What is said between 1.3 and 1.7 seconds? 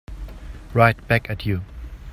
you.